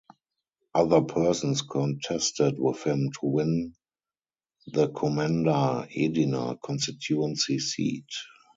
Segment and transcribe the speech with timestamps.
[0.73, 3.75] Other persons contested with him to win
[4.65, 8.09] the Komenda Edina constituency seat.